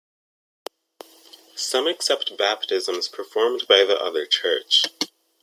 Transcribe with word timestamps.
Some 1.55 1.85
accept 1.85 2.35
baptisms 2.35 3.07
performed 3.07 3.67
by 3.69 3.83
the 3.83 3.99
other 4.01 4.25
church. 4.25 4.85